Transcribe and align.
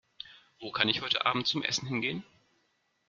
Wo 0.59 0.71
kann 0.71 0.89
ich 0.89 1.01
heute 1.03 1.27
Abend 1.27 1.45
zum 1.45 1.61
Essen 1.61 1.87
hingehen? 1.87 2.23